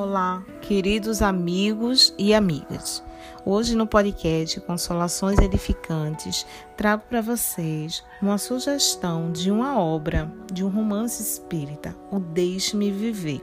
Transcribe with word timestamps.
Olá, 0.00 0.44
queridos 0.60 1.22
amigos 1.22 2.14
e 2.16 2.32
amigas. 2.32 3.02
Hoje 3.44 3.74
no 3.74 3.84
podcast 3.84 4.60
Consolações 4.60 5.40
Edificantes, 5.40 6.46
trago 6.76 7.02
para 7.08 7.20
vocês 7.20 8.04
uma 8.22 8.38
sugestão 8.38 9.32
de 9.32 9.50
uma 9.50 9.76
obra, 9.76 10.32
de 10.52 10.62
um 10.62 10.68
romance 10.68 11.20
espírita, 11.20 11.96
o 12.12 12.20
Deixe-me 12.20 12.92
Viver. 12.92 13.40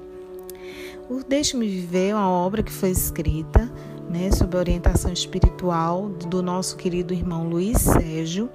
O 1.10 1.25
Deixe-me 1.28 1.68
Viver 1.68 2.11
é 2.11 2.15
uma 2.15 2.29
obra 2.29 2.64
que 2.64 2.71
foi 2.71 2.92
escrita 2.92 3.69
né, 4.10 4.32
sob 4.32 4.56
a 4.56 4.60
orientação 4.61 5.11
espiritual 5.11 6.07
do 6.07 6.42
nosso 6.42 6.78
querido 6.78 7.14
irmão 7.14 7.50
Luiz 7.50 7.79
Sérgio 7.79 8.50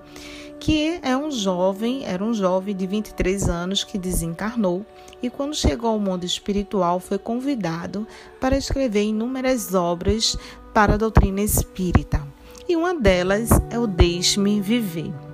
que 0.61 1.00
é 1.02 1.16
um 1.16 1.30
jovem, 1.30 2.04
era 2.04 2.22
um 2.22 2.34
jovem 2.34 2.77
de 2.77 2.86
23 2.86 3.48
anos 3.48 3.82
que 3.82 3.96
desencarnou 3.96 4.84
e 5.23 5.30
quando 5.30 5.55
chegou 5.55 5.91
ao 5.91 5.98
mundo 5.98 6.24
espiritual 6.24 7.00
foi 7.00 7.19
convidado 7.19 8.06
para 8.38 8.59
escrever 8.59 9.05
inúmeras 9.05 9.74
obras 9.74 10.36
para 10.74 10.95
a 10.95 10.98
doutrina 10.98 11.41
espírita. 11.41 12.23
E 12.69 12.77
uma 12.77 12.95
delas 12.95 13.48
é 13.70 13.78
o 13.78 13.86
Deixe-me 13.86 14.60
Viver. 14.60 15.30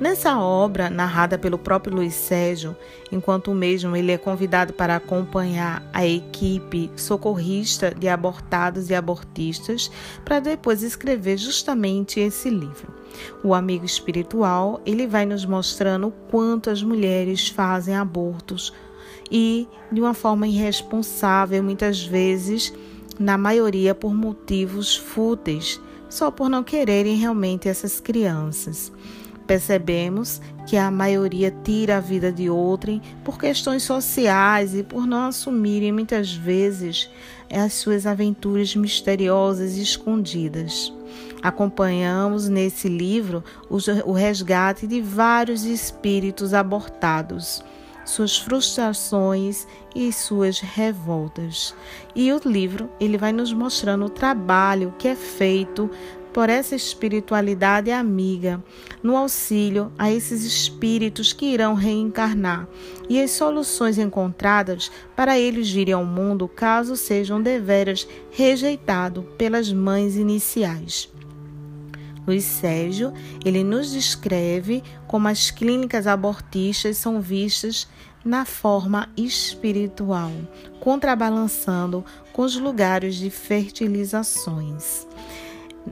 Nessa 0.00 0.38
obra, 0.38 0.88
narrada 0.88 1.36
pelo 1.36 1.58
próprio 1.58 1.96
Luiz 1.96 2.14
Sérgio, 2.14 2.76
enquanto 3.10 3.52
mesmo 3.52 3.96
ele 3.96 4.12
é 4.12 4.18
convidado 4.18 4.72
para 4.72 4.96
acompanhar 4.96 5.82
a 5.92 6.06
equipe 6.06 6.90
socorrista 6.94 7.92
de 7.92 8.08
abortados 8.08 8.90
e 8.90 8.94
abortistas, 8.94 9.90
para 10.24 10.38
depois 10.38 10.82
escrever 10.82 11.36
justamente 11.36 12.20
esse 12.20 12.48
livro. 12.48 12.94
O 13.42 13.54
amigo 13.54 13.84
espiritual, 13.84 14.80
ele 14.86 15.06
vai 15.06 15.26
nos 15.26 15.44
mostrando 15.44 16.12
quanto 16.30 16.70
as 16.70 16.82
mulheres 16.82 17.48
fazem 17.48 17.96
abortos 17.96 18.72
e 19.30 19.66
de 19.90 20.00
uma 20.00 20.14
forma 20.14 20.46
irresponsável, 20.46 21.62
muitas 21.62 22.02
vezes, 22.02 22.72
na 23.18 23.36
maioria 23.36 23.94
por 23.94 24.14
motivos 24.14 24.96
fúteis, 24.96 25.80
só 26.08 26.30
por 26.30 26.48
não 26.48 26.62
quererem 26.62 27.16
realmente 27.16 27.68
essas 27.68 28.00
crianças. 28.00 28.92
Percebemos 29.48 30.42
que 30.66 30.76
a 30.76 30.90
maioria 30.90 31.50
tira 31.64 31.96
a 31.96 32.00
vida 32.00 32.30
de 32.30 32.50
outrem 32.50 33.00
por 33.24 33.38
questões 33.38 33.82
sociais 33.82 34.74
e 34.74 34.82
por 34.82 35.06
não 35.06 35.28
assumirem 35.28 35.90
muitas 35.90 36.34
vezes 36.34 37.08
as 37.50 37.72
suas 37.72 38.04
aventuras 38.04 38.76
misteriosas 38.76 39.78
e 39.78 39.82
escondidas. 39.82 40.92
Acompanhamos 41.42 42.46
nesse 42.46 42.90
livro 42.90 43.42
o 44.04 44.12
resgate 44.12 44.86
de 44.86 45.00
vários 45.00 45.64
espíritos 45.64 46.52
abortados, 46.52 47.64
suas 48.04 48.36
frustrações 48.36 49.66
e 49.94 50.12
suas 50.12 50.60
revoltas. 50.60 51.74
E 52.14 52.30
o 52.30 52.40
livro 52.44 52.90
ele 53.00 53.16
vai 53.16 53.32
nos 53.32 53.50
mostrando 53.50 54.04
o 54.04 54.10
trabalho 54.10 54.94
que 54.98 55.08
é 55.08 55.14
feito 55.14 55.90
por 56.38 56.48
essa 56.48 56.76
espiritualidade 56.76 57.90
amiga, 57.90 58.62
no 59.02 59.16
auxílio 59.16 59.90
a 59.98 60.08
esses 60.12 60.44
espíritos 60.44 61.32
que 61.32 61.46
irão 61.46 61.74
reencarnar 61.74 62.68
e 63.08 63.20
as 63.20 63.32
soluções 63.32 63.98
encontradas 63.98 64.88
para 65.16 65.36
eles 65.36 65.68
virem 65.68 65.94
ao 65.94 66.04
mundo 66.04 66.46
caso 66.46 66.94
sejam 66.94 67.42
deveras 67.42 68.06
rejeitados 68.30 69.24
pelas 69.36 69.72
mães 69.72 70.14
iniciais. 70.14 71.12
Luiz 72.24 72.44
Sérgio, 72.44 73.12
ele 73.44 73.64
nos 73.64 73.90
descreve 73.90 74.84
como 75.08 75.26
as 75.26 75.50
clínicas 75.50 76.06
abortistas 76.06 76.98
são 76.98 77.20
vistas 77.20 77.88
na 78.24 78.44
forma 78.44 79.08
espiritual, 79.16 80.30
contrabalançando 80.78 82.04
com 82.32 82.42
os 82.42 82.54
lugares 82.54 83.16
de 83.16 83.28
fertilizações 83.28 85.04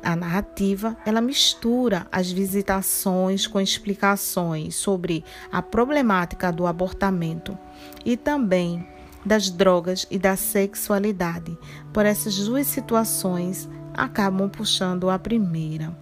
a 0.02 0.16
narrativa 0.16 0.96
ela 1.04 1.20
mistura 1.20 2.06
as 2.10 2.30
visitações 2.30 3.46
com 3.46 3.60
explicações 3.60 4.74
sobre 4.74 5.24
a 5.50 5.62
problemática 5.62 6.52
do 6.52 6.66
abortamento 6.66 7.56
e 8.04 8.16
também 8.16 8.86
das 9.24 9.50
drogas 9.50 10.06
e 10.10 10.18
da 10.18 10.36
sexualidade. 10.36 11.58
Por 11.92 12.06
essas 12.06 12.36
duas 12.36 12.66
situações 12.66 13.68
acabam 13.92 14.48
puxando 14.48 15.10
a 15.10 15.18
primeira. 15.18 15.96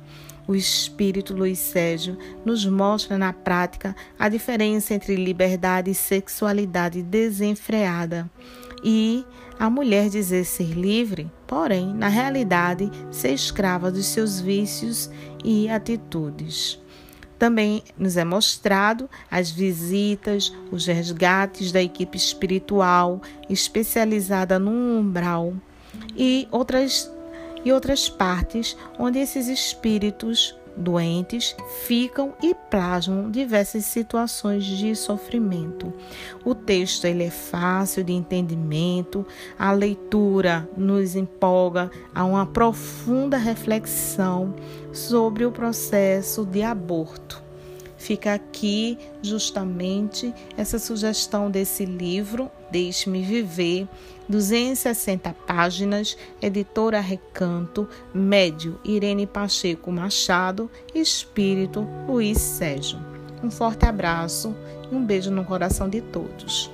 O 0.47 0.55
espírito 0.55 1.34
Luiz 1.34 1.59
Sérgio 1.59 2.19
nos 2.44 2.66
mostra 2.66 3.16
na 3.16 3.32
prática 3.32 3.97
a 4.19 4.28
diferença 4.28 4.93
entre 4.93 5.16
liberdade 5.16 5.91
e 5.91 5.94
sexualidade 5.94 7.03
desenfreada 7.03 8.31
e 8.83 9.25
a 9.59 9.71
mulher 9.71 10.10
dizer 10.10 10.44
ser 10.44 10.72
livre, 10.75 11.31
porém, 11.47 11.94
na 11.94 12.09
realidade, 12.09 12.91
ser 13.10 13.31
escrava 13.31 13.91
dos 13.91 14.06
seus 14.06 14.41
vícios 14.41 15.10
e 15.43 15.69
atitudes. 15.69 16.78
Também 17.38 17.83
nos 17.99 18.16
é 18.16 18.25
mostrado 18.25 19.09
as 19.31 19.50
visitas, 19.50 20.53
os 20.71 20.87
resgates 20.87 21.72
da 21.72 21.83
equipe 21.83 22.16
espiritual 22.16 23.21
especializada 23.49 24.59
no 24.59 24.71
umbral 24.71 25.54
e 26.16 26.47
outras, 26.50 27.10
e 27.65 27.73
outras 27.73 28.09
partes 28.09 28.77
onde 28.99 29.19
esses 29.19 29.49
espíritos 29.49 30.57
doentes 30.77 31.55
ficam 31.85 32.35
e 32.43 32.55
plasmam 32.55 33.31
diversas 33.31 33.85
situações 33.85 34.65
de 34.65 34.95
sofrimento. 34.95 35.93
O 36.45 36.55
texto 36.55 37.05
ele 37.05 37.25
é 37.25 37.31
fácil 37.31 38.03
de 38.03 38.13
entendimento, 38.13 39.27
a 39.59 39.73
leitura 39.73 40.69
nos 40.77 41.15
empolga 41.15 41.91
a 42.15 42.25
uma 42.25 42.47
profunda 42.47 43.37
reflexão 43.37 44.55
sobre 44.93 45.45
o 45.45 45.53
processo 45.53 46.45
de 46.45 46.63
aborto. 46.63 47.44
Fica 48.04 48.34
aqui 48.34 48.98
justamente 49.22 50.34
essa 50.59 50.78
sugestão 50.78 51.50
desse 51.50 51.87
livro, 51.87 52.50
Deixe-me 52.70 53.22
Viver, 53.22 53.88
260 54.28 55.34
páginas, 55.47 56.15
editora 56.42 57.00
Recanto, 57.00 57.88
médio 58.12 58.78
Irene 58.84 59.26
Pacheco 59.26 59.91
Machado, 59.91 60.70
espírito 60.94 61.88
Luiz 62.06 62.37
Sérgio. 62.42 62.98
Um 63.42 63.50
forte 63.50 63.87
abraço 63.87 64.54
e 64.92 64.94
um 64.94 65.03
beijo 65.03 65.31
no 65.31 65.42
coração 65.42 65.88
de 65.88 66.03
todos. 66.03 66.71